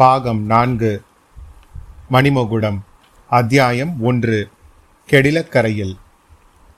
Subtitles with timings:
[0.00, 1.02] பாகம் நான்கு
[2.10, 2.78] மணிமகுடம்
[3.26, 4.48] அத்தியாயம் ஒன்று
[5.10, 5.94] கெடிலக்கரையில்.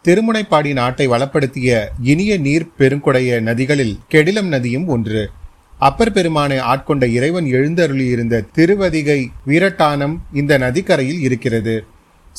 [0.04, 5.30] திருமுனைப்பாடி நாட்டை வளப்படுத்திய இனிய நீர் பெருங்குடைய நதிகளில் கெடிலம் நதியும் ஒன்று.
[5.78, 11.84] அப்பர் பெருமானை ஆட்கொண்ட இறைவன் எழுந்தருளியிருந்த திருவதிகை வீரட்டானம் இந்த நதிக்கரையில் இருக்கிறது.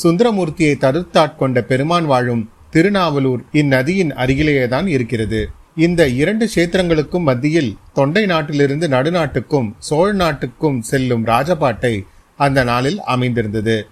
[0.04, 5.50] சுந்தரமூர்த்தியை தடுத்தாட்கொண்ட பெருமான் வாழும் திருநாவலூர் இந்நதியின் அருகிலேயேதான் இருக்கிறது.
[5.77, 13.88] இந்த இரண்டு கஷேத்திரங்களுக்கும் மத்தியில் தொண்டை நாட்டிலிருந்து நடுநாட்டுக்கும் சோழ நாட்டுக்கும் செல்லும் ராஜபாட்டை அந்த நாளில் அமைந்திருந்தது.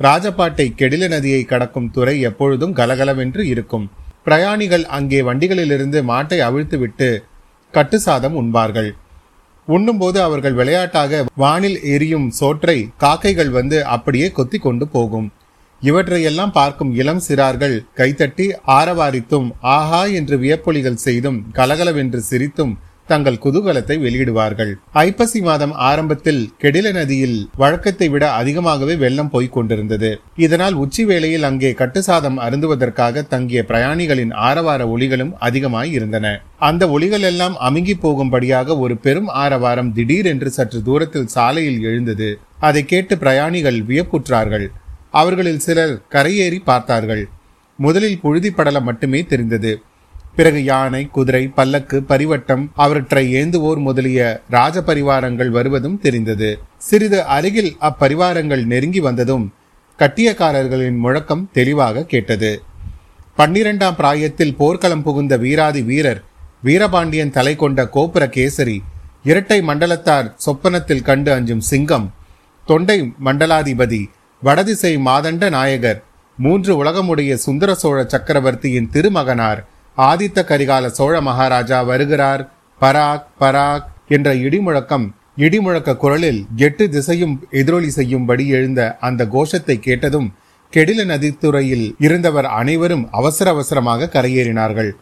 [0.00, 3.90] ராஜபாட்டை கெடில நதியை கடக்கும் துறை எப்பொழுதும் கலகலவென்று இருக்கும்.
[4.24, 7.22] பிரயாணிகள் அங்கே வண்டிகளிலிருந்து மாட்டை அவிழ்த்துவிட்டு
[7.70, 8.90] கட்டுசாதம் உண்பார்கள்.
[9.66, 15.32] உண்ணும்போது அவர்கள் விளையாட்டாக வானில் எரியும் சோற்றை காக்கைகள் வந்து அப்படியே கொத்தி கொண்டு போகும்.
[15.82, 18.46] இவற்றையெல்லாம் பார்க்கும் இளம் சிறார்கள் கைத்தட்டி
[18.78, 22.74] ஆரவாரித்தும் ஆஹா என்று வியப்பொலிகள் செய்தும் கலகலவென்று சிரித்தும்
[23.10, 24.70] தங்கள் குதூகலத்தை வெளியிடுவார்கள்.
[24.92, 30.10] ஐப்பசி மாதம் ஆரம்பத்தில் கெடில நதியில் வழக்கத்தை விட அதிகமாகவே வெள்ளம் போய்க் கொண்டிருந்தது.
[30.36, 36.42] இதனால் உச்சி வேளையில் அங்கே கட்டுசாதம் அருந்துவதற்காக தங்கிய பிரயாணிகளின் ஆரவார ஒளிகளும் அதிகமாய் இருந்தன.
[36.68, 42.30] அந்த ஒளிகள் எல்லாம் அமுங்கி போகும்படியாக ஒரு பெரும் ஆரவாரம் திடீரென்று சற்று தூரத்தில் சாலையில் எழுந்தது.
[42.68, 44.66] அதை கேட்டு பிரயாணிகள் வியப்புற்றார்கள்.
[45.20, 47.24] அவர்களில் சிலர் கரையேறி பார்த்தார்கள்.
[47.78, 49.72] முதலில் புழுதி படலம் மட்டுமே தெரிந்தது.
[50.36, 56.50] பிறகு யானை குதிரை பல்லக்கு பரிவட்டம் அவற்றை ஏந்துவோர் முதலிய ராஜ பரிவாரங்கள் வருவதும் தெரிந்தது.
[56.88, 59.46] சிறிது அருகில் அப்பரிவாரங்கள் நெருங்கி வந்ததும்
[59.98, 62.52] கட்டியக்காரர்களின் முழக்கம் தெளிவாக கேட்டது.
[63.34, 66.20] பன்னிரண்டாம் பிராயத்தில் போர்க்களம் புகுந்த வீராதி வீரர்
[66.64, 68.78] வீரபாண்டியன் தலை கொண்ட கோபுர கேசரி
[69.22, 72.08] இரட்டை மண்டலத்தார் சொப்பனத்தில் கண்டு அஞ்சும் சிங்கம்
[72.66, 74.02] தொண்டை மண்டலாதிபதி
[74.46, 75.98] வடதிசை மாதண்ட நாயகர்
[76.38, 79.60] மூன்று உலகமுடைய சுந்தர சோழ சக்கரவர்த்தியின் திருமகனார்
[79.96, 82.42] ஆதித்த கரிகால சோழ மகாராஜா வருகிறார்.
[82.80, 90.28] பராக் பராக் என்ற இடிமுழக்கம் இடிமுழக்க குரலில் எட்டு திசையும் எதிரொலி செய்யும்படி எழுந்த அந்த கோஷத்தை கேட்டதும்
[90.72, 94.92] கெடில நதித்துறையில் இருந்தவர் அனைவரும் அவசர அவசரமாக கரையேறினார்கள்.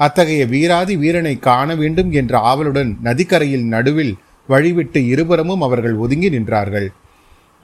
[0.00, 4.14] அத்தகைய வீராதி வீரனை காண வேண்டும் என்ற ஆவலுடன் நதிக்கரையில் நடுவில்
[4.48, 6.88] வழிவிட்டு இருபுறமும் அவர்கள் ஒதுங்கி நின்றார்கள்.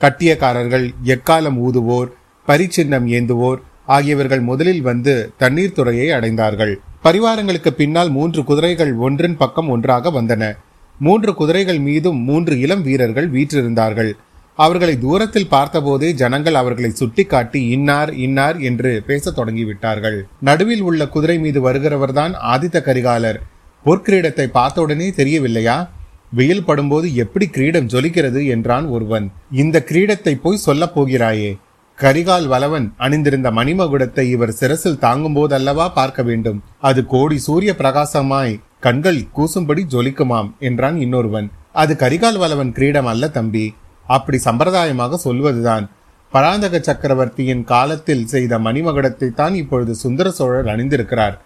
[0.02, 2.10] கட்டியக்காரர்கள் எக்காலம் ஊதுவோர்
[2.46, 6.74] பரிச்சின்னம் ஏந்துவோர் ஆகியவர்கள் முதலில் வந்து தண்ணீர் துறையை அடைந்தார்கள்.
[7.04, 10.56] பரிவாரங்களுக்கு பின்னால் மூன்று குதிரைகள் ஒன்றின் பக்கம் ஒன்றாக வந்தன.
[10.98, 14.12] மூன்று குதிரைகள் மீதும் மூன்று இளம் வீரர்கள் வீற்றிருந்தார்கள்.
[14.54, 20.22] அவர்களை தூரத்தில் பார்த்தபோதே ஜனங்கள் அவர்களை சுட்டிக்காட்டி இன்னார் இன்னார் என்று பேசத் தொடங்கிவிட்டார்கள்.
[20.40, 23.40] நடுவில் உள்ள குதிரை மீது வருகிறவர்தான் ஆதித்த கரிகாலர்.
[23.84, 25.90] பொற்கிரீடத்தை பார்த்தவுடனே தெரியவில்லையா?
[26.32, 29.26] வெயில் படும்போது எப்படி கிரீடம் ஜொலிக்கிறது என்றான் ஒருவன்.
[29.62, 31.50] இந்த கிரீடத்தை போய் சொல்லப் போகிறாயே.
[31.98, 36.62] கரிகால் வலவன் அணிந்திருந்த மணிமகுடத்தை இவர் சிரசில் தாங்கும் போதல்லவா பார்க்க வேண்டும்.
[36.80, 41.48] அது கோடி சூரிய பிரகாசமாய் கண்கள் கூசும்படி ஜொலிக்குமாம் என்றான் இன்னொருவன்.
[41.72, 43.66] அது கரிகால் வலவன் கிரீடம் அல்ல தம்பி.
[44.06, 45.84] அப்படி சம்பிரதாயமாக சொல்வதுதான்.
[46.32, 51.36] பராந்தக சக்கரவர்த்தியின் காலத்தில் செய்த மணிமகுடத்தை தான் இப்பொழுது சுந்தர சோழர் அணிந்திருக்கிறார்.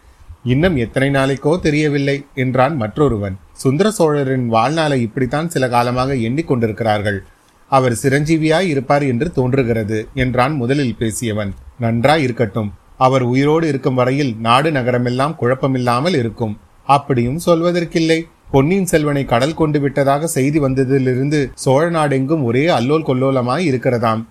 [0.52, 3.36] இன்னும் எத்தனை நாளைக்கோ தெரியவில்லை என்றான் மற்றொருவன்.
[3.62, 7.18] சுந்தர சோழரின் வாழ்நாளை இப்படித்தான் சில காலமாக எண்ணிக்கொண்டிருக்கிறார்கள்
[7.70, 11.50] அவர் சிரஞ்சீவியாய் இருப்பார் என்று தோன்றுகிறது என்றான் முதலில் பேசியவன்.
[11.84, 12.70] நன்றாய் இருக்கட்டும்.
[13.06, 16.54] அவர் உயிரோடு இருக்கும் வரையில் நாடு நகரமெல்லாம் குழப்பமில்லாமல் இருக்கும்.
[16.88, 18.20] அப்படியும் சொல்வதற்கில்லை.
[18.54, 24.22] பொன்னியின் செல்வனை கடல் கொண்டு விட்டதாக செய்தி வந்ததிலிருந்து சோழ நாடெங்கும் ஒரே அல்லோல் கொல்லோலமாய் இருக்கிறதாம்.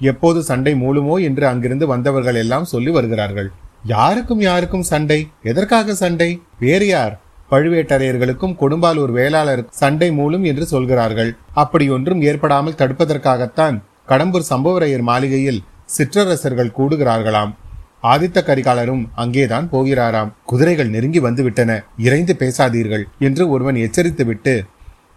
[0.00, 3.50] எப்போது சண்டை மூலுமோ என்று அங்கிருந்து வந்தவர்கள் எல்லாம் சொல்லி வருகிறார்கள்.
[3.86, 5.28] யாருக்கும் யாருக்கும் சண்டை?
[5.42, 6.42] எதற்காக சண்டை?
[6.58, 7.20] வேறு யார்?
[7.50, 11.36] பழுவேட்டரையர்களுக்கும் கொடும்பாலூர் வேளாளர் சண்டை மூலம் என்று சொல்கிறார்கள்.
[11.52, 17.54] அப்படி ஒன்றும் ஏற்படாமல் தடுப்பதற்காகத்தான் கடம்பூர் சம்பவரையர் மாளிகையில் சிற்றரசர்கள் கூடுகிறார்களாம்.
[18.02, 20.32] ஆதித்த கரிகாலரும் அங்கேதான் போகிறாராம்.
[20.44, 21.84] குதிரைகள் நெருங்கி வந்துவிட்டன.
[21.98, 24.66] இறைந்து பேசாதீர்கள் என்று ஒருவன் எச்சரித்துவிட்டு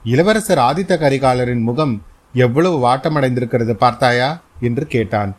[0.04, 4.42] இளவரசர் ஆதித்த கரிகாலரின் முகம் எவ்வளவு வாட்டமடைந்திருக்கிறது பார்த்தாயா?
[4.62, 5.36] என்று கேட்டான்.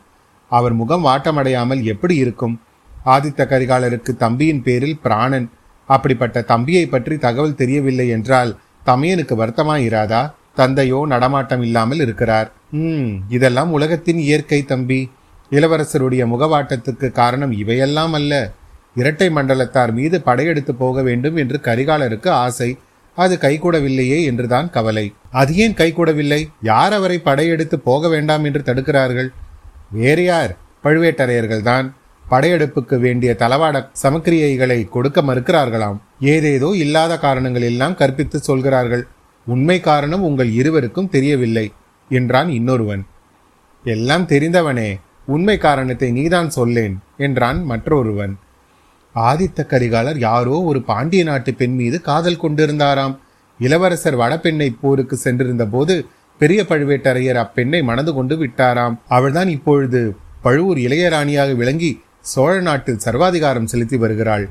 [0.49, 2.61] அவர் முகம் வாட்டமடையாமல் எப்படி இருக்கும்?
[3.07, 5.51] ஆதித்த கரிகாலருக்கு தம்பியின் பேரில் பிராணன்.
[5.89, 8.57] அப்படிப்பட்ட தம்பியை பற்றி தகவல் தெரியவில்லை என்றால்
[8.87, 10.23] தமையனுக்கு வருத்தமாயிராதா?
[10.55, 12.53] தந்தையோ நடமாட்டம் இல்லாமல் இருக்கிறார்.
[12.71, 15.01] ம் இதெல்லாம் உலகத்தின் இயற்கை தம்பி.
[15.51, 18.53] இளவரசருடைய முகவாட்டத்துக்கு காரணம் இவையெல்லாம் அல்ல.
[18.95, 22.79] இரட்டை மண்டலத்தார் மீது படையெடுத்து போக வேண்டும் என்று கரிகாலருக்கு ஆசை.
[23.15, 25.13] அது கைகூடவில்லையே என்றுதான் கவலை.
[25.31, 26.41] அது ஏன் கைகூடவில்லை?
[26.63, 29.29] யார் அவரை படையெடுத்து போக வேண்டாம் என்று தடுக்கிறார்கள்?
[29.91, 30.57] வேறு யார்?
[30.85, 31.87] பழுவேட்டரையர்கள்தான்.
[32.31, 35.99] படையெடுப்புக்கு வேண்டிய தளவாட சமக்கிரியைகளை கொடுக்க மறுக்கிறார்களாம்.
[36.21, 39.05] ஏதேதோ இல்லாத காரணங்கள் எல்லாம் கற்பித்து சொல்கிறார்கள்.
[39.47, 41.67] உண்மை காரணம் உங்கள் இருவருக்கும் தெரியவில்லை
[42.11, 43.03] என்றான் இன்னொருவன்.
[43.85, 44.91] எல்லாம் தெரிந்தவனே
[45.27, 48.35] உண்மை காரணத்தை நீதான் சொல்லேன் என்றான் மற்றொருவன்.
[49.15, 53.15] ஆதித்த கரிகாலர் யாரோ ஒரு பாண்டிய நாட்டு பெண் மீது காதல் கொண்டிருந்தாராம்.
[53.61, 55.95] இளவரசர் வடபெண்ணை போருக்கு சென்றிருந்த போது
[56.41, 58.97] பெரிய பழுவேட்டரையர் அப்பெண்ணை மணந்து கொண்டு விட்டாராம்.
[59.09, 60.01] அவள்தான் இப்பொழுது
[60.43, 61.93] பழுவூர் இளையராணியாக விளங்கி
[62.31, 64.49] சோழ நாட்டில் சர்வாதிகாரம் செலுத்தி வருகிறாள்.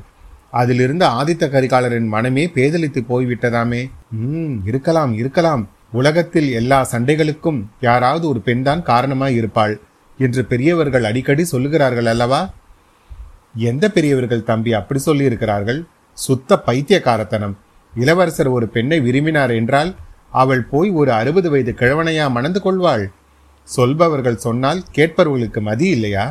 [0.50, 3.90] அதிலிருந்த ஆதித்த கரிகாலரின் மனமே பேதலித்து போய்விட்டதாமே.
[4.10, 5.68] ம் இருக்கலாம் இருக்கலாம்.
[5.92, 9.74] உலகத்தில் எல்லா சண்டைகளுக்கும் யாராவது ஒரு பெண்தான் காரணமாய் இருப்பாள்
[10.18, 12.40] என்று பெரியவர்கள் அடிக்கடி சொல்லுகிறார்கள் அல்லவா?
[13.54, 15.80] எந்த பெரியவர்கள் தம்பி அப்படி சொல்லியிருக்கிறார்கள்?
[16.14, 17.54] சுத்த பைத்தியக்காரத்தனம்.
[17.94, 19.94] இளவரசர் ஒரு பெண்ணை விரும்பினார் என்றால்
[20.30, 23.10] அவள் போய் ஒரு அறுபது வயது கிழவனையா மணந்து கொள்வாள்?
[23.68, 26.26] சொல்பவர்கள் சொன்னால் கேட்பவர்களுக்கு மதி இல்லையா?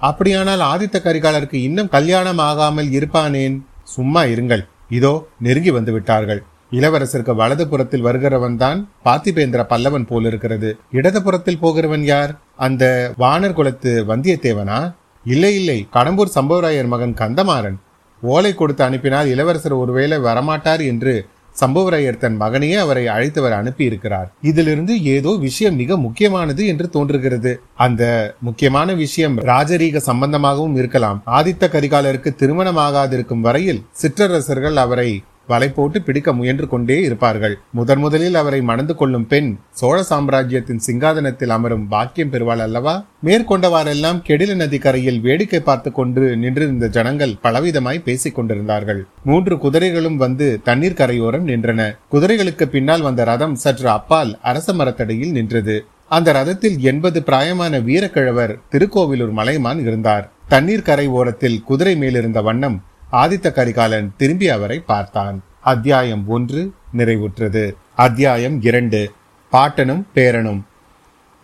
[0.00, 3.56] அப்படியானால் ஆதித்த கரிகாலருக்கு இன்னும் கல்யாணம் ஆகாமல் இருப்பானேன்?
[3.82, 4.64] சும்மா இருங்கள்.
[4.88, 5.12] இதோ
[5.46, 6.42] நெருங்கி வந்து விட்டார்கள்
[6.72, 12.32] இளவரசருக்கு வலது புறத்தில் வருகிறவன் தான் பார்த்திபேந்திர பல்லவன் போல் இருக்கிறது இடது புறத்தில் போகிறவன் யார்?
[12.56, 12.84] அந்த
[13.22, 14.78] வானர் குலத்து வந்தியத்தேவனா?
[15.24, 15.78] இல்லை இல்லை.
[15.96, 17.76] கடம்பூர் சம்பவராயர் மகன் கந்தமாறன்.
[18.22, 21.14] ஓலை கொடுத்து அனுப்பினால் இளவரசர் ஒருவேளை வரமாட்டார் என்று
[21.60, 27.60] சம்புவரையர் தன் மகனையே அவரை அழைத்தவர் அனுப்பி இருக்கிறார் இதிலிருந்து ஏதோ விஷயம் மிக முக்கியமானது என்று தோன்றுகிறது.
[27.74, 31.22] அந்த முக்கியமான விஷயம் ராஜரீக சம்பந்தமாகவும் இருக்கலாம்.
[31.26, 37.58] ஆதித்த கரிகாலருக்கு திருமணமாகாதிருக்கும் வரையில் சிற்றரசர்கள் அவரை வலை போட்டு பிடிக்க முயன்று கொண்டே இருப்பார்கள்.
[37.70, 43.04] முதன் முதலில் அவரை மணந்து கொள்ளும் பெண் சோழ சாம்ராஜ்யத்தின் சிங்காதனத்தில் அமரும் பாக்கியம் பெறுவாள் அல்லவா?
[43.24, 49.06] மேற்கொண்டவாறெல்லாம் கெடில நதி கரையில் வேடிக்கை பார்த்து கொண்டு நின்றிருந்த ஜனங்கள் பலவிதமாய் பேசிக் கொண்டிருந்தார்கள்.
[49.24, 51.96] மூன்று குதிரைகளும் வந்து தண்ணீர் கரையோரம் நின்றன.
[52.12, 55.86] குதிரைகளுக்கு பின்னால் வந்த ரதம் சற்று அப்பால் அரச மரத்தடியில் நின்றது.
[56.08, 60.30] அந்த ரதத்தில் எண்பது பிராயமான வீரக்கிழவர் திருக்கோவிலூர் மலைமான் இருந்தார்.
[60.48, 62.82] தண்ணீர் கரை ஓரத்தில் குதிரை மேலிருந்த வண்ணம்
[63.14, 65.42] ஆதித்த கரிகாலன் திரும்பி அவரை பார்த்தான்.
[65.60, 67.72] அத்தியாயம் ஒன்று நிறைவுற்றது.
[67.94, 69.12] அத்தியாயம் இரண்டு
[69.52, 70.62] பாட்டனும் பேரனும்.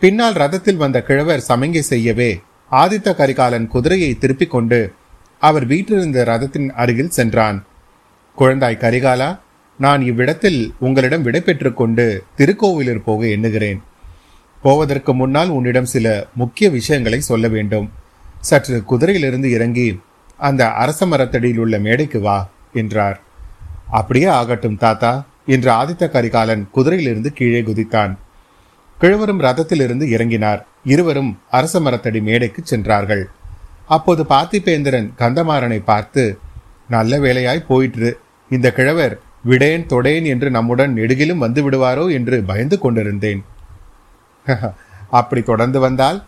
[0.00, 2.40] பின்னால் ரதத்தில் வந்த கிழவர் சமங்கை செய்யவே
[2.70, 4.92] ஆதித்த கரிகாலன் குதிரையை திருப்பிக் கொண்டு
[5.38, 7.64] அவர் வீட்டிலிருந்த ரதத்தின் அருகில் சென்றான்.
[8.38, 9.38] குழந்தாய் கரிகாலா
[9.78, 11.42] நான் இவ்விடத்தில் உங்களிடம் விடை
[11.74, 13.82] கொண்டு திருக்கோவிலூர் போக எண்ணுகிறேன்.
[14.62, 17.90] போவதற்கு முன்னால் உன்னிடம் சில முக்கிய விஷயங்களை சொல்ல வேண்டும்.
[18.40, 20.00] சற்று குதிரையிலிருந்து இறங்கி
[20.40, 23.20] அந்த அரச மரத்தடியில் உள்ள மேடைக்கு வா என்றார்.
[23.90, 25.12] அப்படியே ஆகட்டும் தாத்தா
[25.46, 28.16] என்று ஆதித்த கரிகாலன் குதிரையிலிருந்து கீழே குதித்தான்.
[28.98, 30.62] கிழவரும் ரதத்திலிருந்து இறங்கினார்.
[30.84, 33.30] இருவரும் அரச மரத்தடி மேடைக்கு சென்றார்கள்.
[33.86, 36.38] அப்போது பார்த்திபேந்திரன் கந்தமாறனை பார்த்து
[36.88, 38.20] நல்ல வேலையாய் போயிற்று.
[38.50, 43.44] இந்த கிழவர் விடேன் தொடேன் என்று நம்முடன் நெடுகிலும் வந்து விடுவாரோ என்று பயந்து கொண்டிருந்தேன்.
[45.10, 46.24] அப்படி தொடர்ந்து வந்தால்?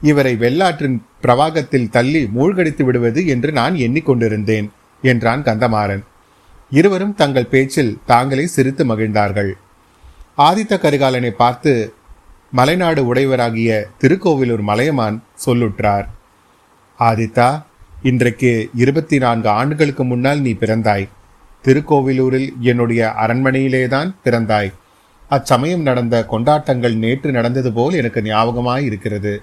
[0.00, 4.68] இவரை வெள்ளாற்றின் பிரவாகத்தில் தள்ளி மூழ்கடித்து விடுவது என்று நான் எண்ணிக்கொண்டிருந்தேன்
[5.02, 6.02] என்றான் கந்தமாறன்.
[6.70, 9.52] இருவரும் தங்கள் பேச்சில் தாங்களே சிரித்து மகிழ்ந்தார்கள்.
[10.38, 11.94] ஆதித்த கரிகாலனை பார்த்து
[12.56, 13.70] மலைநாடு உடையவராகிய
[14.00, 16.06] திருக்கோவிலூர் மலையமான் சொல்லுற்றார்
[16.98, 17.62] ஆதித்தா
[18.02, 21.08] இன்றைக்கு இருபத்தி நான்கு ஆண்டுகளுக்கு முன்னால் நீ பிறந்தாய்.
[21.64, 24.72] திருக்கோவிலூரில் என்னுடைய அரண்மனையிலேதான் பிறந்தாய்.
[25.28, 29.42] அச்சமயம் நடந்த கொண்டாட்டங்கள் நேற்று நடந்தது போல் எனக்கு ஞாபகமாய் இருக்கிறது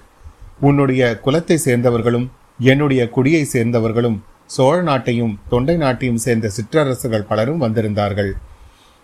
[0.60, 2.26] உன்னுடைய குலத்தை சேர்ந்தவர்களும்
[2.58, 8.32] என்னுடைய குடியை சேர்ந்தவர்களும் சோழ நாட்டையும் தொண்டை நாட்டையும் சேர்ந்த சிற்றரசுகள் பலரும் வந்திருந்தார்கள்.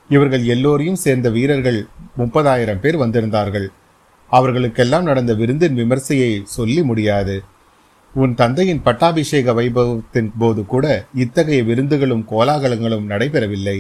[0.09, 1.87] இவர்கள் எல்லோரையும் சேர்ந்த வீரர்கள்
[2.19, 3.67] முப்பதாயிரம் பேர் வந்திருந்தார்கள்.
[4.31, 7.37] அவர்களுக்கெல்லாம் நடந்த விருந்தின் விமர்சையை சொல்லி முடியாது.
[8.15, 13.79] உன் தந்தையின் பட்டாபிஷேக வைபவத்தின் போது கூட இத்தகைய விருந்துகளும் கோலாகலங்களும் நடைபெறவில்லை.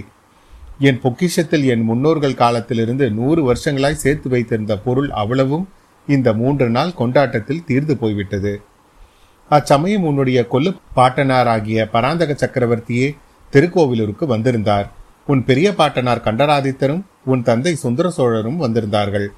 [0.78, 5.68] என் பொக்கிஷத்தில் என் முன்னோர்கள் காலத்திலிருந்து நூறு வருஷங்களாய் சேர்த்து வைத்திருந்த பொருள் அவ்வளவும்
[6.06, 8.62] இந்த மூன்று நாள் கொண்டாட்டத்தில் தீர்ந்து போய்விட்டது.
[9.50, 13.08] அச்சமயம் உன்னுடைய கொல்லு பாட்டனாராகிய பராந்தக சக்கரவர்த்தியே
[13.52, 14.86] திருக்கோவிலூருக்கு வந்திருந்தார்.
[15.26, 19.28] உன் பெரிய பாட்டனார் கண்டராதித்தரும் உன் தந்தை சுந்தர சோழரும் வந்திருந்தார்கள்.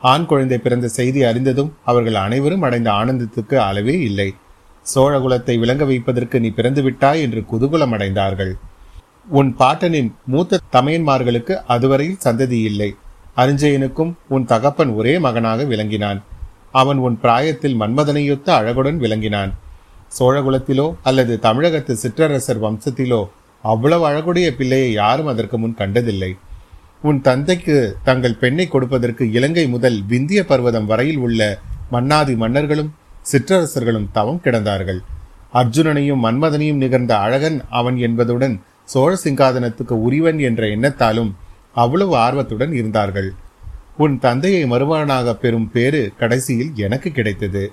[0.00, 4.34] ஆண் குழந்தை பிறந்த செய்தி அறிந்ததும் அவர்கள் அனைவரும் அடைந்த ஆனந்தத்துக்கு அளவே இல்லை.
[4.94, 8.52] சோழகுலத்தை விளங்க வைப்பதற்கு நீ பிறந்து விட்டாய் என்று குதூகலம் அடைந்தார்கள்.
[9.28, 12.96] உன் பாட்டனின் மூத்த தமையன்மார்களுக்கு அதுவரையில் சந்ததி இல்லை.
[13.36, 16.22] அரிஞ்சயனுக்கும் உன் தகப்பன் ஒரே மகனாக விளங்கினான்.
[16.72, 19.52] அவன் உன் பிராயத்தில் மன்மதனையொத்த அழகுடன் விளங்கினான்.
[20.18, 23.28] சோழகுலத்திலோ அல்லது தமிழகத்து சிற்றரசர் வம்சத்திலோ
[23.62, 26.36] அவ்வளவு அழகுடைய பிள்ளையை யாரும் அதற்கு முன் கண்டதில்லை.
[27.02, 31.40] உன் தந்தைக்கு தங்கள் பெண்ணை கொடுப்பதற்கு இலங்கை முதல் விந்திய பர்வதம் வரையில் உள்ள
[31.90, 32.94] மன்னாதி மன்னர்களும்
[33.32, 35.00] சிற்றரசர்களும் தவம் கிடந்தார்கள்.
[35.54, 41.32] அர்ஜுனனையும் மன்மதனையும் நிகழ்ந்த அழகன் அவன் என்பதுடன் சோழ சிங்காதனத்துக்கு உரிவன் என்ற எண்ணத்தாலும்
[41.74, 43.32] அவ்வளவு ஆர்வத்துடன் இருந்தார்கள்.
[43.96, 47.72] உன் தந்தையை மருமகனாக பெறும் பேறு கடைசியில் எனக்கு கிடைத்தது.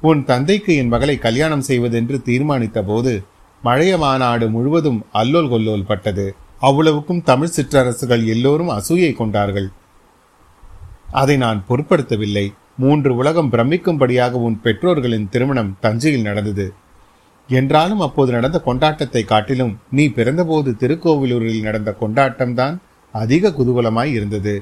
[0.00, 3.22] உன் தந்தைக்கு என் மகளை கல்யாணம் செய்வதென்று தீர்மானித்த போது
[3.62, 6.34] மழைய மாநாடு முழுவதும் அல்லோல் கொல்லோல் பட்டது.
[6.60, 9.68] அவ்வளவுக்கும் தமிழ் சிற்றரசுகள் எல்லோரும் அசூயை கொண்டார்கள்.
[11.10, 12.52] அதை நான் பொருட்படுத்தவில்லை.
[12.76, 16.72] மூன்று உலகம் பிரமிக்கும்படியாக உன் பெற்றோர்களின் திருமணம் தஞ்சையில் நடந்தது.
[17.48, 22.76] என்றாலும் அப்போது நடந்த கொண்டாட்டத்தை காட்டிலும் நீ பிறந்தபோது திருக்கோவிலூரில் நடந்த கொண்டாட்டம்தான்
[23.22, 24.54] அதிக குதூகலமாய் இருந்தது.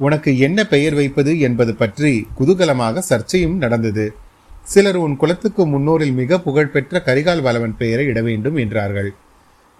[0.00, 4.06] உனக்கு என்ன பெயர் வைப்பது என்பது பற்றி குதூகலமாக சர்ச்சையும் நடந்தது.
[4.72, 9.10] சிலர் உன் குலத்துக்கு முன்னோரில் மிக புகழ்பெற்ற கரிகால் வளவன் பெயரை இட வேண்டும் என்றார்கள்.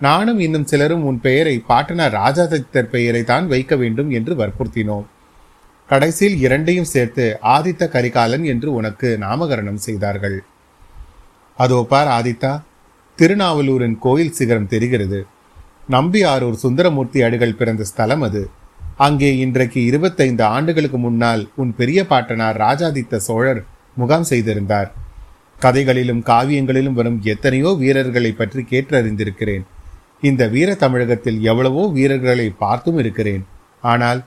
[0.01, 5.07] நானும் இன்னும் சிலரும் உன் பெயரை பாட்டனார் ராஜாதித்தர் பெயரை தான் வைக்க வேண்டும் என்று வற்புறுத்தினோம்.
[5.91, 10.39] கடைசியில் இரண்டையும் சேர்த்து ஆதித்த கரிகாலன் என்று உனக்கு நாமகரணம் செய்தார்கள்.
[11.59, 12.53] அதோ பார் ஆதித்தா
[13.19, 15.21] திருநாவலூரின் கோயில் சிகரம் தெரிகிறது.
[15.93, 18.43] நம்பியாரூர் சுந்தரமூர்த்தி அடிகள் பிறந்த ஸ்தலம் அது.
[18.97, 23.61] அங்கே இன்றைக்கு இருபத்தைந்து ஆண்டுகளுக்கு முன்னால் உன் பெரிய பாட்டனார் ராஜாதித்த சோழர்
[23.97, 24.89] முகாம் செய்திருந்தார்.
[25.65, 29.65] கதைகளிலும் காவியங்களிலும் வரும் எத்தனையோ வீரர்களை பற்றி கேட்டறிந்திருக்கிறேன்.
[30.21, 33.43] இந்த வீர தமிழகத்தில் எவ்வளவோ வீரர்களை பார்த்தும் இருக்கிறேன்.
[33.81, 34.21] ஆனால்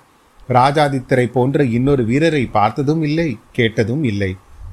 [0.50, 4.32] ராஜாதித்தரை போன்ற இன்னொரு வீரரை பார்த்ததும் இல்லை கேட்டதும் இல்லை.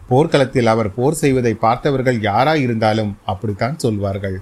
[0.08, 4.36] போர்க்களத்தில் அவர் போர் செய்வதை பார்த்தவர்கள் யாராயிருந்தாலும் அப்படித்தான் சொல்வார்கள்.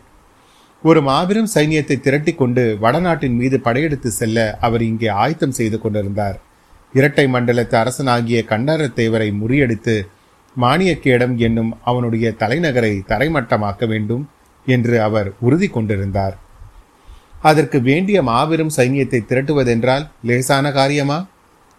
[0.84, 6.36] ஒரு மாபெரும் சைன்யத்தை திரட்டி கொண்டு வடநாட்டின் மீது படையெடுத்து செல்ல அவர் இங்கே ஆயத்தம் செய்து கொண்டிருந்தார்.
[6.94, 9.94] இரட்டை மண்டலத்து அரசனாகிய கண்டாரத்தேவரை முறியடித்து
[10.56, 14.24] மானியக்கேடம் என்னும் அவனுடைய தலைநகரை தரைமட்டமாக்க வேண்டும்
[14.66, 16.34] என்று அவர் உறுதி கொண்டிருந்தார்.
[17.50, 21.20] அதற்கு வேண்டிய மாபெரும் சைன்யத்தை திரட்டுவதென்றால் லேசான காரியமா?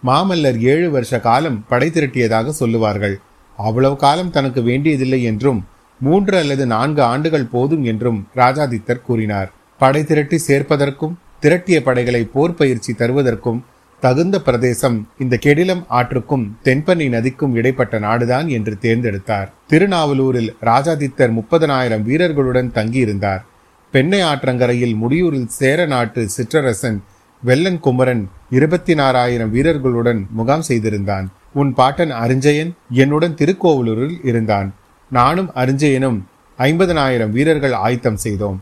[0.02, 3.16] மாமல்லர் ஏழு வருஷ காலம் படை திரட்டியதாக சொல்லுவார்கள்.
[3.58, 5.60] அவ்வளவு காலம் தனக்கு வேண்டியதில்லை என்றும்
[6.00, 9.52] மூன்று அல்லது நான்கு ஆண்டுகள் போதும் என்றும் ராஜாதித்தர் கூறினார்.
[9.78, 13.60] படை திரட்டி சேர்ப்பதற்கும் திரட்டிய படைகளை போர் பயிற்சி தருவதற்கும்
[14.00, 19.48] தகுந்த பிரதேசம் இந்த கெடிலம் ஆற்றுக்கும் தென்பண்ணி நதிக்கும் இடைப்பட்ட நாடுதான் என்று தேர்ந்தெடுத்தார்.
[19.68, 23.44] திருநாவலூரில் ராஜாதித்தர் முப்பதனாயிரம் வீரர்களுடன் தங்கியிருந்தார்.
[23.90, 26.98] பெண்ணை ஆற்றங்கரையில் முடியூரில் சேர நாட்டு சிற்றரசன்
[27.44, 31.30] வெள்ளன் குமரன் இருபத்தி நாறாயிரம் வீரர்களுடன் முகாம் செய்திருந்தான்.
[31.52, 34.74] உன் பாட்டன் அரிஞ்சயன் என்னுடன் திருக்கோவலூரில் இருந்தான்.
[35.16, 36.18] நானும் அரிஞ்சயனும்
[36.58, 38.58] ஐம்பதனாயிரம் வீரர்கள் ஆயத்தம் செய்தோம்.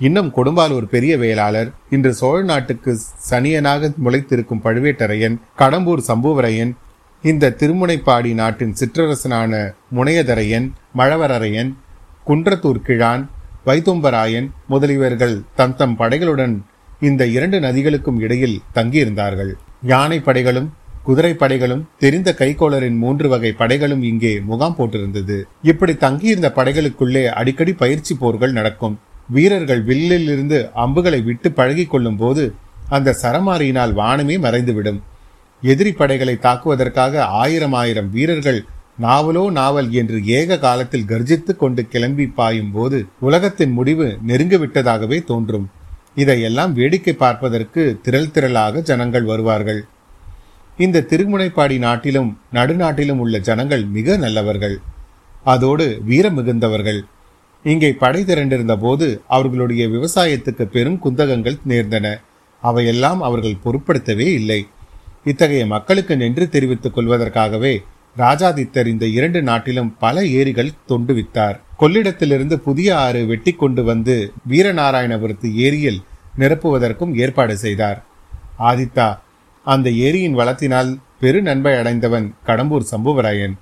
[0.00, 2.92] இன்னும் கொடும்பாலூர் பெரிய வேளாளர் இன்று சோழ நாட்டுக்கு
[3.30, 6.72] சனியனாக முளைத்திருக்கும் பழுவேட்டரையன் கடம்பூர் சம்புவரையன்
[7.24, 9.52] இந்த திருமுனைப்பாடி நாட்டின் சிற்றரசனான
[9.96, 10.66] முனையதரையன்
[10.98, 11.70] மழவரையன்
[12.28, 13.24] குன்றத்தூர் கிழான்
[13.68, 16.54] வைத்தும்பராயன் முதலியவர்கள் தம் தம் படைகளுடன்
[17.08, 19.52] இந்த இரண்டு நதிகளுக்கும் இடையில் தங்கியிருந்தார்கள்.
[19.92, 20.68] யானை படைகளும்
[21.04, 25.36] குதிரை படைகளும் தெரிந்த கைகோளரின் மூன்று வகை படைகளும் இங்கே முகாம் போட்டிருந்தது.
[25.62, 28.96] இப்படி தங்கியிருந்த படைகளுக்குள்ளே அடிக்கடி பயிற்சி போர்கள் நடக்கும்.
[29.28, 32.44] வீரர்கள் வில்லில் இருந்து அம்புகளை விட்டு பழகி கொள்ளும் போது
[32.88, 35.00] அந்த சரமாரியினால் வானமே மறைந்துவிடும்.
[35.62, 38.60] எதிரி படைகளை தாக்குவதற்காக ஆயிரம் ஆயிரம் வீரர்கள்
[39.02, 45.66] நாவலோ நாவல் என்று ஏக காலத்தில் கர்ஜித்துக் கொண்டு கிளம்பி பாயும் போது உலகத்தின் முடிவு நெருங்கிவிட்டதாகவே தோன்றும்.
[46.14, 49.80] இதையெல்லாம் வேடிக்கை பார்ப்பதற்கு திரள் திரளாக ஜனங்கள் வருவார்கள்.
[50.84, 54.76] இந்த திருமுனைப்பாடி நாட்டிலும் நடுநாட்டிலும் உள்ள ஜனங்கள் மிக நல்லவர்கள்.
[55.52, 57.00] அதோடு வீரம் மிகுந்தவர்கள்.
[57.64, 59.06] இங்கே படை திரண்டிருந்த போது
[59.36, 62.06] அவர்களுடைய விவசாயத்துக்கு பெரும் குந்தகங்கள் நேர்ந்தன.
[62.62, 64.60] அவையெல்லாம் அவர்கள் பொருட்படுத்தவே இல்லை.
[65.30, 67.74] இத்தகைய மக்களுக்கு நின்று தெரிவித்துக் கொள்வதற்காகவே
[68.16, 74.14] ராஜாதித்தர் இந்த இரண்டு நாட்டிலும் பல ஏரிகள் தொண்டுவித்தார் கொள்ளிடத்திலிருந்து புதிய ஆறு வெட்டி கொண்டு வந்து
[74.50, 76.00] வீரநாராயணபுரத்து ஏரியில்
[76.40, 78.00] நிரப்புவதற்கும் ஏற்பாடு செய்தார்.
[78.70, 79.08] ஆதித்தா
[79.66, 80.90] அந்த ஏரியின் வளத்தினால்
[81.20, 83.54] பெரு நன்மை அடைந்தவன் கடம்பூர் சம்புவராயன்.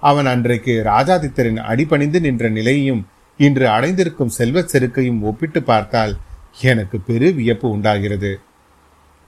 [0.00, 3.02] அவன் அன்றைக்கு ராஜாதித்தரின் அடிபணிந்து நின்ற நிலையையும்
[3.36, 6.14] இன்று அடைந்திருக்கும் செல்வச் செருக்கையும் ஒப்பிட்டு பார்த்தால்
[6.60, 8.32] எனக்கு பெரு வியப்பு உண்டாகிறது.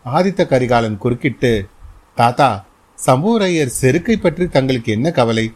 [0.05, 1.53] ஆதித்த கரிகாலன் குறுக்கிட்டு
[2.15, 2.49] தாத்தா
[2.99, 5.47] சமூரையர் செருக்கை பற்றி தங்களுக்கு என்ன கவலை?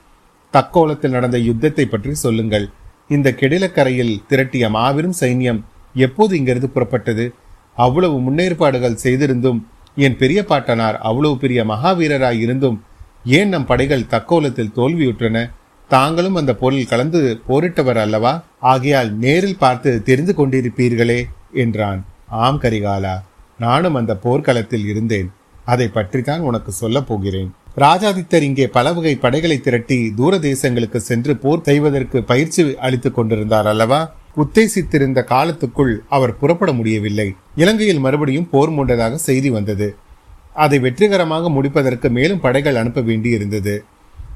[0.54, 2.66] தக்கோலத்தில் நடந்த யுத்தத்தை பற்றி சொல்லுங்கள்.
[3.08, 5.60] இந்த கெடிலக்கரையில் திரட்டிய மாபெரும் சைன்யம்
[5.94, 7.26] எப்போது இங்கிருந்து புறப்பட்டது?
[7.74, 9.60] அவ்வளவு முன்னேற்பாடுகள் செய்திருந்தும்
[10.04, 12.82] என் பெரிய பாட்டனார் அவ்வளவு பெரிய மகாவீரராய் இருந்தும்
[13.24, 15.50] ஏன் நம் படைகள் தக்கோலத்தில் தோல்வியுற்றன?
[15.88, 18.44] தாங்களும் அந்த போரில் கலந்து போரிட்டவர் அல்லவா?
[18.60, 22.04] ஆகையால் நேரில் பார்த்து தெரிந்து கொண்டிருப்பீர்களே என்றான்.
[22.26, 23.14] ஆம் கரிகாலா
[23.58, 25.30] நானும் அந்த போர்க்களத்தில் இருந்தேன்.
[25.64, 27.50] அதை பற்றித்தான் உனக்கு சொல்லப் போகிறேன்.
[27.76, 34.00] ராஜாதித்தர் இங்கே பல வகை படைகளை திரட்டி தூர தேசங்களுக்கு சென்று போர் செய்வதற்கு பயிற்சி அளித்துக் கொண்டிருந்தார் அல்லவா?
[34.42, 37.28] உத்தேசித்திருந்த காலத்துக்குள் அவர் புறப்பட முடியவில்லை.
[37.56, 39.88] இலங்கையில் மறுபடியும் போர் மூண்டதாக செய்தி வந்தது.
[40.54, 43.74] அதை வெற்றிகரமாக முடிப்பதற்கு மேலும் படைகள் அனுப்ப வேண்டியிருந்தது.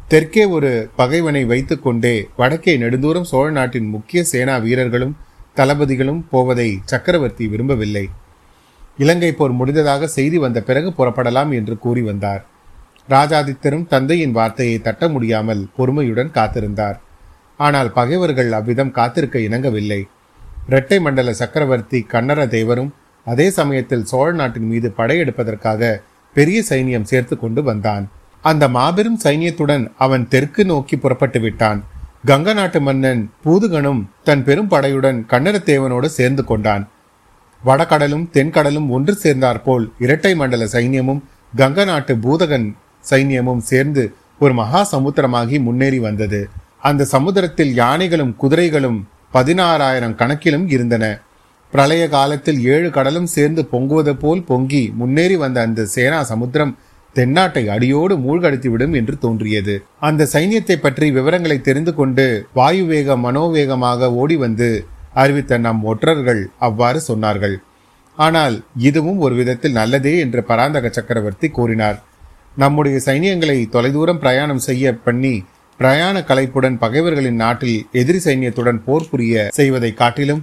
[0.09, 5.17] தெற்கே ஒரு பகைவனை வைத்துக்கொண்டே வடக்கே நெடுந்தூரம் சோழ நாட்டின் முக்கிய சேனா வீரர்களும்
[5.57, 8.05] தளபதிகளும் போவதை சக்கரவர்த்தி விரும்பவில்லை.
[8.99, 12.43] இலங்கை போர் முடிந்ததாக செய்தி வந்த பிறகு புறப்படலாம் என்று கூறி வந்தார்.
[13.09, 16.99] ராஜாதித்தரும் தந்தையின் வார்த்தையை தட்ட முடியாமல் பொறுமையுடன் காத்திருந்தார்.
[17.57, 20.01] ஆனால் பகைவர்கள் அவ்விதம் காத்திருக்க இணங்கவில்லை.
[20.69, 22.91] இரட்டை மண்டல சக்கரவர்த்தி கன்னர தேவரும்
[23.27, 25.93] அதே சமயத்தில் சோழ நாட்டின் மீது படையெடுப்பதற்காக
[26.37, 28.05] பெரிய சைனியம் சேர்த்து கொண்டு வந்தான்.
[28.43, 31.81] அந்த மாபெரும் சைனியத்துடன் அவன் தெற்கு நோக்கி புறப்பட்டு விட்டான்.
[32.27, 36.85] கங்க நாட்டு மன்னன் பூதுகனும் தன் பெரும் படையுடன் கன்னரத்தேவனோடு சேர்ந்து கொண்டான்.
[37.65, 41.23] வடகடலும் தென்கடலும் ஒன்று சேர்ந்தாற்போல் இரட்டை மண்டல சைன்யமும்
[41.57, 42.69] கங்க நாட்டு பூதகன்
[43.11, 46.41] சைன்யமும் சேர்ந்து ஒரு மகா சமுத்திரமாகி முன்னேறி வந்தது.
[46.83, 49.01] அந்த சமுத்திரத்தில் யானைகளும் குதிரைகளும்
[49.35, 51.05] பதினாறாயிரம் கணக்கிலும் இருந்தன.
[51.73, 56.73] பிரளய காலத்தில் ஏழு கடலும் சேர்ந்து பொங்குவது போல் பொங்கி முன்னேறி வந்த அந்த சேனா சமுத்திரம்
[57.17, 59.75] தென்னாட்டை அடியோடு மூழ்கடித்துவிடும் என்று தோன்றியது.
[60.09, 62.27] அந்த சைன்யத்தை பற்றி விவரங்களை தெரிந்து கொண்டு
[62.59, 64.69] வாயு வேக மனோவேகமாக ஓடி வந்து
[65.23, 67.57] அறிவித்த நம் ஒற்றர்கள் அவ்வாறு சொன்னார்கள்.
[68.19, 68.57] ஆனால்
[68.89, 71.99] இதுவும் ஒரு விதத்தில் நல்லதே என்று பராந்தக சக்கரவர்த்தி கூறினார்.
[72.57, 75.35] நம்முடைய சைனியங்களை தொலைதூரம் பிரயாணம் செய்ய பண்ணி
[75.83, 80.43] பிரயாண கலைப்புடன் பகைவர்களின் நாட்டில் எதிரி சைன்யத்துடன் போர் புரிய செய்வதை காட்டிலும்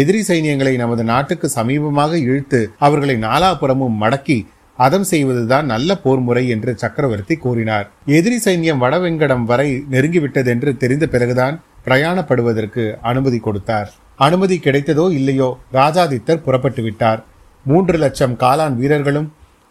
[0.00, 4.38] எதிரி சைன்யங்களை நமது நாட்டுக்கு சமீபமாக இழுத்து அவர்களை நாலாபுறமும் மடக்கி
[4.78, 7.86] அதம் செய்வதுதான் நல்ல போர் முறை என்று சக்கரவர்த்தி கூறினார்.
[8.18, 13.90] எதிரி சைன்யம் வடவெங்கடம் வரை நெருங்கிவிட்டதென்று தெரிந்த பிறகுதான் பிரயாணப்படுவதற்கு அனுமதி கொடுத்தார்.
[14.26, 17.20] அனுமதி கிடைத்ததோ இல்லையோ ராஜாதித்தர் புறப்பட்டு விட்டார்.
[17.64, 19.28] மூன்று லட்சம் காலான் வீரர்களும்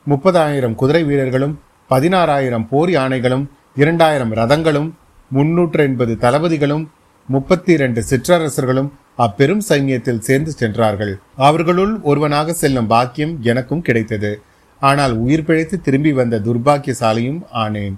[0.07, 1.55] முப்பதாயிரம் குதிரை வீரர்களும்
[1.89, 3.45] பதினாறாயிரம் போர் யானைகளும்
[3.81, 4.87] இரண்டாயிரம் ரதங்களும்
[5.29, 6.83] முன்னூற்று எண்பது தளபதிகளும்
[7.29, 11.19] முப்பத்தி இரண்டு சிற்றரசர்களும் அப்பெரும் சைன்யத்தில் சேர்ந்து சென்றார்கள்.
[11.35, 14.31] அவர்களுள் ஒருவனாக செல்லும் பாக்கியம் எனக்கும் கிடைத்தது.
[14.79, 17.95] ஆனால் உயிர் பிழைத்து திரும்பி வந்த துர்பாக்கியசாலியும் ஆனேன்.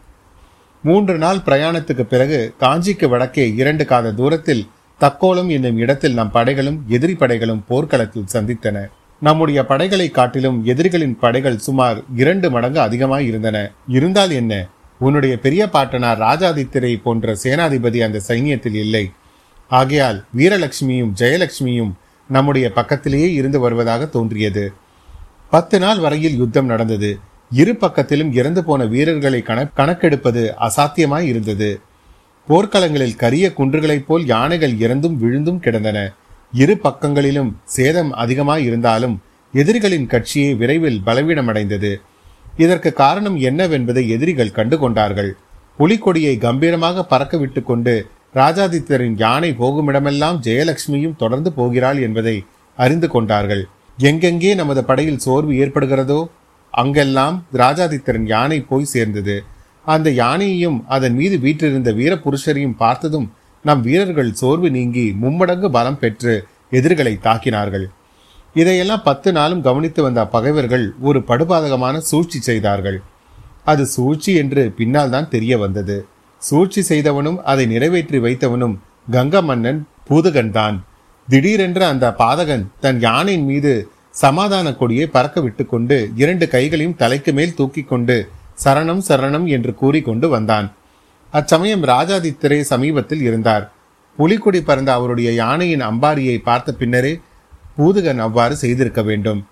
[0.84, 4.68] மூன்று நாள் பிரயாணத்துக்கு பிறகு காஞ்சிக்கு வடக்கே இரண்டு காத தூரத்தில்
[5.02, 8.78] தக்கோலம் என்னும் இடத்தில் நம் படைகளும் எதிரி படைகளும் போர்க்களத்தில் சந்தித்தன.
[9.22, 14.54] நம்முடைய படைகளை காட்டிலும் எதிரிகளின் படைகள் சுமார் இரண்டு மடங்கு அதிகமாய் இருந்தன இருந்தால் என்ன?
[15.00, 19.12] உன்னுடைய பெரிய பாட்டனார் ராஜாதித்திரை போன்ற சேனாதிபதி அந்த சைனியத்தில் இல்லை.
[19.68, 21.92] ஆகையால் வீரலட்சுமியும் ஜெயலட்சுமியும்
[22.30, 24.74] நம்முடைய பக்கத்திலேயே இருந்து வருவதாக தோன்றியது.
[25.50, 27.20] பத்து நாள் வரையில் யுத்தம் நடந்தது.
[27.52, 29.44] இரு பக்கத்திலும் இறந்து போன வீரர்களை
[29.78, 31.80] கணக்கெடுப்பது அசாத்தியமாய் இருந்தது.
[32.48, 36.12] போர்க்களங்களில் கரிய குன்றுகளைப் போல் யானைகள் இறந்தும் விழுந்தும் கிடந்தன.
[36.54, 39.22] இரு பக்கங்களிலும் சேதம் அதிகமாய் இருந்தாலும்
[39.54, 42.02] எதிரிகளின் கட்சியே விரைவில் பலவீனமடைந்தது.
[42.64, 45.32] இதற்கு காரணம் என்னவென்பதை எதிரிகள் கண்டுகொண்டார்கள்.
[45.80, 47.94] புலிக்கொடியை கம்பீரமாக பறக்க விட்டு கொண்டு
[48.40, 52.36] ராஜாதித்தரின் யானை போகுமிடமெல்லாம் ஜெயலட்சுமியும் தொடர்ந்து போகிறாள் என்பதை
[52.78, 53.64] அறிந்து கொண்டார்கள்.
[54.10, 56.20] எங்கெங்கே நமது படையில் சோர்வு ஏற்படுகிறதோ
[56.74, 59.36] அங்கெல்லாம் ராஜாதித்தரின் யானை போய் சேர்ந்தது.
[59.94, 63.28] அந்த யானையையும் அதன் மீது வீற்றிருந்த வீரபுருஷரையும் பார்த்ததும்
[63.66, 66.34] நம் வீரர்கள் சோர்வு நீங்கி மும்மடங்கு பலம் பெற்று
[66.78, 67.86] எதிரிகளை தாக்கினார்கள்.
[68.56, 73.00] இதையெல்லாம் பத்து நாளும் கவனித்து வந்த பகைவர்கள் ஒரு படுபாதகமான சூழ்ச்சி செய்தார்கள்.
[73.72, 75.98] அது சூழ்ச்சி என்று பின்னால் தான் தெரிய வந்தது.
[76.42, 78.76] சூழ்ச்சி செய்தவனும் அதை நிறைவேற்றி வைத்தவனும்
[79.16, 80.78] கங்க மன்னன் பூதகன் தான்.
[81.28, 83.74] திடீரென்று அந்த பாதகன் தன் யானையின் மீது
[84.16, 88.18] சமாதான கொடியை பறக்க விட்டுக்கொண்டு இரண்டு கைகளையும் தலைக்கு மேல் தூக்கி கொண்டு
[88.64, 90.68] சரணம் சரணம் என்று கூறிக்கொண்டு வந்தான்.
[91.34, 93.66] அச்சமயம் ராஜாதித்தரே சமீபத்தில் இருந்தார்.
[94.18, 97.14] புலிக்குடி பறந்த அவருடைய யானையின் அம்பாரியை பார்த்த பின்னரே
[97.80, 99.48] பூதுகன் அவ்வாறு செய்திருக்க வேண்டும்.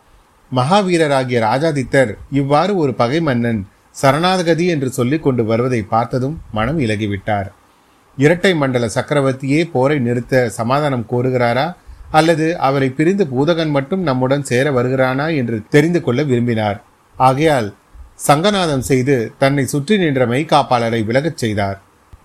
[0.55, 7.47] மகாவீரராகிய ராஜாதித்தர் இவ்வாறு ஒரு பகை மன்னன் சரணாகதி என்று சொல்லிக் கொண்டு வருவதை பார்த்ததும் மனம் இலகிவிட்டார்.
[8.17, 11.73] இரட்டை மண்டல சக்கரவர்த்தியே போரை நிறுத்த சமாதானம் கோருகிறாரா?
[12.11, 16.83] அல்லது அவரை பிரிந்து பூதகன் மட்டும் நம்முடன் சேர வருகிறானா என்று தெரிந்து கொள்ள விரும்பினார்.
[17.15, 17.73] ஆகையால்
[18.27, 21.81] சங்கநாதம் செய்து தன்னை சுற்றி நின்ற மெய்காப்பாளரை விலகச் செய்தார்.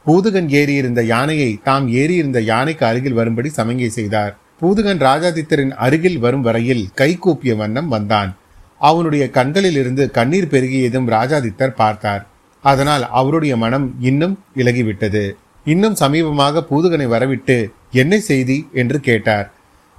[0.07, 4.37] பூதுகன் ஏறியிருந்த யானையை தாம் ஏறியிருந்த யானைக்கு அருகில் வரும்படி சமங்கை செய்தார்.
[4.63, 8.37] பூதுகன் ராஜாதித்தரின் அருகில் வரும் வரையில் கைகூப்பிய வண்ணம் வந்தான்.
[8.79, 12.27] அவனுடைய கண்களில் இருந்து கண்ணீர் பெருகியதும் ராஜாதித்தர் பார்த்தார்.
[12.61, 15.25] அதனால் அவருடைய மனம் இன்னும் இலகிவிட்டது.
[15.65, 18.69] இன்னும் சமீபமாக பூதுகனை வரவிட்டு என்ன செய்தி?
[18.73, 19.51] என்று கேட்டார்.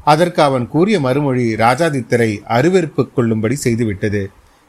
[0.03, 4.23] அதற்கு அவன் கூறிய மறுமொழி ராஜாதித்தரை அருவெறுப்பு கொள்ளும்படி செய்துவிட்டது.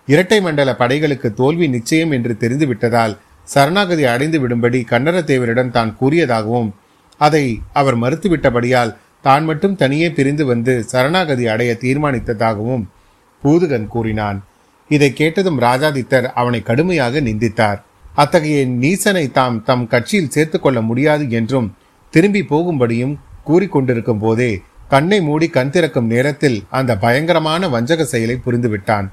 [0.09, 6.71] இரட்டை மண்டல படைகளுக்கு தோல்வி நிச்சயம் என்று தெரிந்துவிட்டதால் சரணாகதி அடைந்து விடும்படி கண்ணரத்தேவரிடம் தான் கூறியதாகவும்
[7.21, 8.93] அதை அவர் மறுத்துவிட்டபடியால்
[9.27, 12.85] தான் மட்டும் தனியே பிரிந்து வந்து சரணாகதி அடைய தீர்மானித்ததாகவும்
[13.43, 14.39] பூதுகன் கூறினான்.
[14.91, 17.79] இதை கேட்டதும் ராஜாதித்தர் அவனை கடுமையாக நிந்தித்தார்.
[18.23, 21.69] அத்தகைய நீசனை தாம் தம் கட்சியில் சேர்த்து கொள்ள முடியாது என்றும்
[22.15, 23.15] திரும்பி போகும்படியும்
[23.49, 24.53] கூறிக்கொண்டிருக்கும் போதே
[24.93, 29.07] கண்ணை மூடி கண் திறக்கும் நேரத்தில் அந்த பயங்கரமான வஞ்சக செயலை புரிந்துவிட்டான்.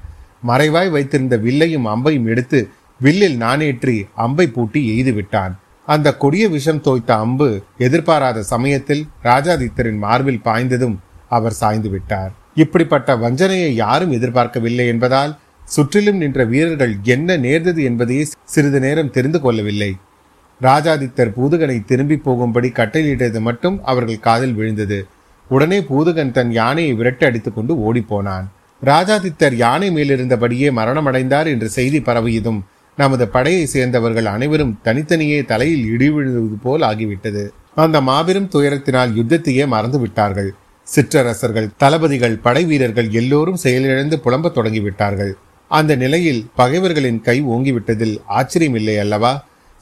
[0.50, 2.58] மறைவாய் வைத்திருந்த வில்லையும் அம்பையும் எடுத்து
[3.00, 5.54] வில்லில் நானேற்றி அம்பை பூட்டி எய்து விட்டான்
[5.88, 10.96] அந்த கொடிய விஷம் தோய்த்த அம்பு எதிர்பாராத சமயத்தில் ராஜாதித்தரின் மார்பில் பாய்ந்ததும்
[11.28, 12.32] அவர் சாய்ந்து விட்டார்.
[12.54, 15.32] இப்படிப்பட்ட வஞ்சனையை யாரும் எதிர்பார்க்கவில்லை என்பதால்
[15.64, 19.92] சுற்றிலும் நின்ற வீரர்கள் என்ன நேர்ந்தது என்பதையே சிறிது நேரம் தெரிந்து கொள்ளவில்லை.
[20.60, 24.98] ராஜாதித்தர் பூதுகனை திரும்பி போகும்படி கட்டளையிட்டது மட்டும் அவர்கள் காதில் விழுந்தது.
[25.48, 28.46] உடனே பூதுகன் தன் யானையை விரட்டி அடித்துக்கொண்டு ஓடிப்போனான்.
[28.82, 32.60] ராஜாதித்தர் யானை மேலிருந்தபடியே மரணமடைந்தார் என்று செய்தி பரவியதும்
[32.96, 37.44] நமது படையை சேர்ந்தவர்கள் அனைவரும் தனித்தனியே தலையில் இடிவிழுவது போல் ஆகிவிட்டது.
[37.74, 40.50] அந்த மாபெரும் துயரத்தினால் யுத்தத்தையே மறந்து விட்டார்கள்
[40.86, 45.32] சிற்றரசர்கள் தளபதிகள் படை வீரர்கள் எல்லோரும் செயலிழந்து புலம்பத் தொடங்கிவிட்டார்கள்.
[45.70, 49.32] அந்த நிலையில் பகைவர்களின் கை ஓங்கிவிட்டதில் ஆச்சரியமில்லை அல்லவா?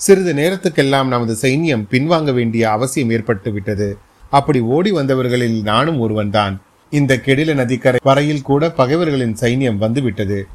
[0.01, 3.89] சிறிது நேரத்துக்கெல்லாம் நமது சைன்யம் பின்வாங்க வேண்டிய அவசியம் ஏற்பட்டு விட்டது
[4.31, 6.61] அப்படி ஓடி வந்தவர்களில் நானும் ஒருவன்தான்.
[6.91, 10.47] இந்த கெடில நதிக்கரை வரையில் கூட பகைவர்களின் சைன்யம் வந்துவிட்டது.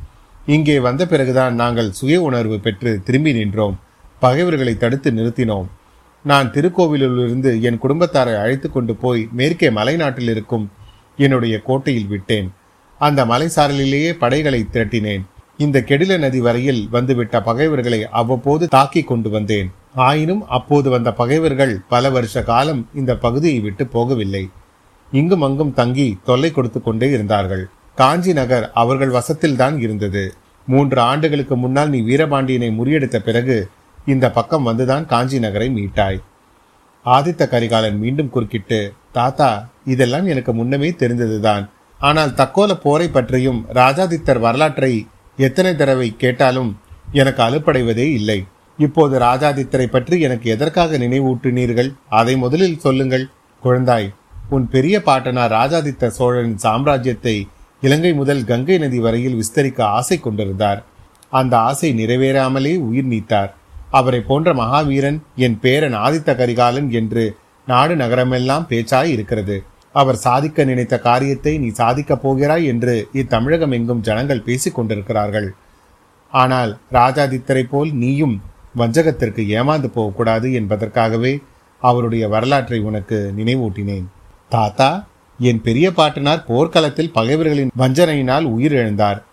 [0.45, 3.79] இங்கே வந்த பிறகுதான் நாங்கள் சுய உணர்வு பெற்று திரும்பி நின்றோம்.
[4.19, 5.65] பகைவர்களை தடுத்து நிறுத்தினோம்.
[6.23, 10.71] நான் திருக்கோவிலிலிருந்து என் குடும்பத்தாரை அழைத்து கொண்டு போய் மேற்கே மலைநாட்டில் இருக்கும்
[11.17, 12.51] என்னுடைய கோட்டையில் விட்டேன்.
[12.97, 15.23] அந்த மலைசாரலிலேயே படைகளை திரட்டினேன்.
[15.57, 19.71] இந்த கெடில நதி வரையில் வந்துவிட்ட பகைவர்களை அவ்வப்போது தாக்கி கொண்டு வந்தேன்.
[19.95, 24.49] ஆயினும் அப்போது வந்த பகைவர்கள் பல வருஷ காலம் இந்த பகுதியை விட்டு போகவில்லை.
[25.11, 27.69] இங்கும் அங்கும் தங்கி தொல்லை கொடுத்து கொண்டே இருந்தார்கள்.
[27.95, 30.35] காஞ்சி நகர் அவர்கள் வசத்தில்தான் இருந்தது.
[30.67, 33.69] மூன்று ஆண்டுகளுக்கு முன்னால் நீ வீரபாண்டியனை முறியடித்த பிறகு
[34.05, 36.19] இந்த பக்கம் வந்துதான் காஞ்சி நகரை மீட்டாய்.
[37.05, 41.69] ஆதித்த கரிகாலன் மீண்டும் குறுக்கிட்டு தாத்தா இதெல்லாம் எனக்கு முன்னமே தெரிந்ததுதான்.
[41.99, 46.79] ஆனால் தக்கோல போரை பற்றியும் ராஜாதித்தர் வரலாற்றை எத்தனை தடவை கேட்டாலும்
[47.11, 48.45] எனக்கு அலுப்படைவதே இல்லை.
[48.77, 51.91] இப்போது ராஜாதித்தரை பற்றி எனக்கு எதற்காக நினைவூட்டினீர்கள்?
[52.09, 53.29] அதை முதலில் சொல்லுங்கள்.
[53.63, 54.13] குழந்தாய்
[54.49, 57.47] உன் பெரிய பாட்டனார் ராஜாதித்த சோழனின் சாம்ராஜ்யத்தை
[57.85, 60.81] இலங்கை முதல் கங்கை நதி வரையில் விஸ்தரிக்க ஆசை கொண்டிருந்தார்.
[61.39, 63.51] அந்த ஆசை நிறைவேறாமலே உயிர் நீத்தார்.
[63.99, 67.23] அவரை போன்ற மகாவீரன் என் பேரன் ஆதித்த கரிகாலன் என்று
[67.67, 69.57] நாடு நகரமெல்லாம் பேச்சாய் இருக்கிறது.
[70.01, 75.49] அவர் சாதிக்க நினைத்த காரியத்தை நீ சாதிக்கப் போகிறாய் என்று இத்தமிழகம் எங்கும் ஜனங்கள் பேசிக் கொண்டிருக்கிறார்கள்.
[76.33, 78.35] ஆனால் ராஜாதித்தரை போல் நீயும்
[78.81, 81.33] வஞ்சகத்திற்கு ஏமாந்து போகக்கூடாது என்பதற்காகவே
[81.81, 84.07] அவருடைய வரலாற்றை உனக்கு நினைவூட்டினேன்.
[84.51, 84.89] தாத்தா
[85.39, 89.23] என் பெரிய பாட்டனார் போர்க்களத்தில் பகைவர்களின் வஞ்சனையினால் உயிரிழந்தார்.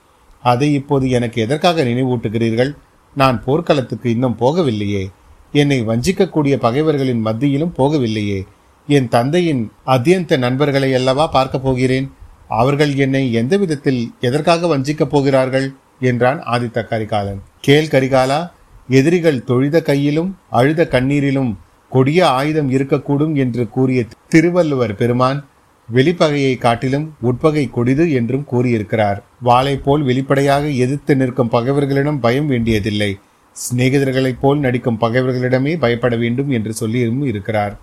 [0.43, 2.77] அதை இப்போது எனக்கு எதற்காக நினைவூட்டுகிறீர்கள்?
[3.15, 5.13] நான் போர்க்களத்துக்கு இன்னும் போகவில்லையே.
[5.53, 8.47] என்னை வஞ்சிக்கக்கூடிய பகைவர்களின் மத்தியிலும் போகவில்லையே.
[8.87, 12.11] என் தந்தையின் அத்தியந்த நண்பர்களை அல்லவா பார்க்கப் போகிறேன்?
[12.49, 15.75] அவர்கள் என்னை எந்த விதத்தில் எதற்காக வஞ்சிக்கப் போகிறார்கள்?
[16.01, 17.43] என்றான் ஆதித்த கரிகாலன்.
[17.61, 18.51] கேள் கரிகாலா
[18.89, 21.55] எதிரிகள் தொழுத கையிலும் அழுத கண்ணீரிலும்
[21.91, 25.45] கொடிய ஆயுதம் இருக்கக்கூடும் என்று கூறிய திருவள்ளுவர் பெருமான்
[25.89, 29.23] வெளிப்பகையை காட்டிலும் உட்பகை கொடிது என்றும் கூறியிருக்கிறார்.
[29.41, 33.19] வாளை போல் வெளிப்படையாக எதிர்த்து நிற்கும் பகைவர்களிடம் பயம் வேண்டியதில்லை.
[33.57, 37.75] சிநேகிதர்களைப் போல் நடிக்கும் பகைவர்களிடமே பயப்பட வேண்டும் என்று சொல்லியும் இருக்கிறார்.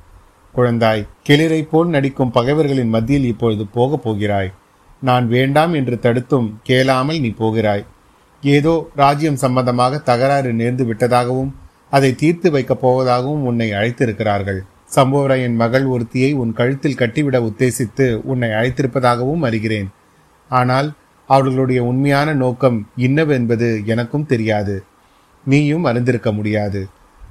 [0.56, 4.52] குழந்தாய் கிளிரை போல் நடிக்கும் பகைவர்களின் மத்தியில் இப்பொழுது போகப் போகிறாய்.
[5.02, 7.86] நான் வேண்டாம் என்று தடுத்தும் கேளாமல் நீ போகிறாய்.
[8.44, 11.52] ஏதோ ராஜ்யம் சம்பந்தமாக தகராறு நேர்ந்து விட்டதாகவும்
[11.90, 14.60] அதை தீர்த்து வைக்கப் போவதாகவும் உன்னை அழைத்திருக்கிறார்கள்.
[14.96, 19.90] சம்புவரையன் மகள் ஒருத்தியை உன் கழுத்தில் கட்டிவிட உத்தேசித்து உன்னை அழைத்திருப்பதாகவும் அறிகிறேன்.
[20.52, 20.88] ஆனால்
[21.30, 24.76] அவர்களுடைய உண்மையான நோக்கம் இன்னவென்பது எனக்கும் தெரியாது.
[25.46, 26.82] நீயும் அறிந்திருக்க முடியாது.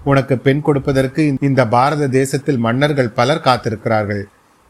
[0.05, 4.23] உனக்கு பெண் கொடுப்பதற்கு இந்த பாரத தேசத்தில் மன்னர்கள் பலர் காத்திருக்கிறார்கள்.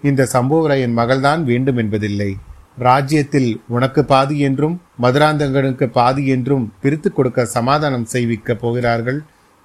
[0.02, 2.30] இந்த சம்புவரையன் மகள்தான் வேண்டும் என்பதில்லை
[2.78, 9.18] ராஜ்யத்தில் உனக்கு பாதி என்றும் மதுராந்தகனுக்கு பாதி என்றும் பிரித்து கொடுக்க சமாதானம் செய்விக்கப் போகிறார்கள்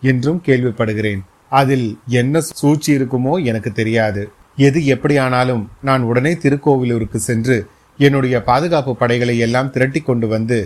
[0.04, 1.22] என்றும் கேள்விப்படுகிறேன்.
[1.60, 1.88] அதில்
[2.22, 4.22] என்ன சூழ்ச்சி இருக்குமோ எனக்கு தெரியாது.
[4.68, 7.58] எது எப்படியானாலும் நான் உடனே திருக்கோவிலூருக்கு சென்று
[8.00, 10.58] என்னுடைய பாதுகாப்பு படைகளை எல்லாம் திரட்டி கொண்டு வந்து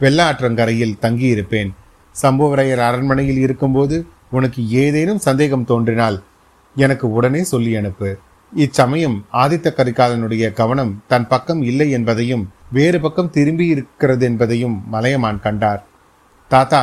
[0.00, 1.70] வெள்ளாற்றங்கரையில் தங்கியிருப்பேன்.
[2.14, 3.96] சம்புவரையர் அரண்மனையில் இருக்கும்போது
[4.36, 6.18] உனக்கு ஏதேனும் சந்தேகம் தோன்றினால்
[6.76, 8.10] எனக்கு உடனே சொல்லி அனுப்பு.
[8.52, 12.44] இச்சமயம் ஆதித்த கரிகாலனுடைய கவனம் தன் பக்கம் இல்லை என்பதையும்
[12.76, 15.82] வேறு பக்கம் திரும்பி இருக்கிறது என்பதையும் மலையமான் கண்டார்.
[16.50, 16.82] தாத்தா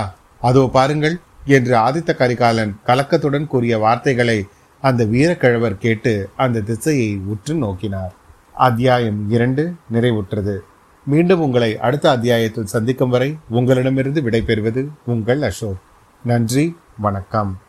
[0.49, 1.15] அதோ பாருங்கள்
[1.45, 4.47] என்று ஆதித்த கரிகாலன் கலக்கத்துடன் கூறிய வார்த்தைகளை
[4.81, 8.11] அந்த வீரக்கிழவர் கேட்டு அந்த திசையை உற்று நோக்கினார்.
[8.53, 10.57] அத்தியாயம் இரண்டு நிறைவுற்றது.
[11.05, 15.79] மீண்டும் உங்களை அடுத்த அத்தியாயத்தில் சந்திக்கும் வரை உங்களிடமிருந்து விடைபெறுவது உங்கள் அசோக்.
[16.23, 17.59] நன்றி வணக்கம்.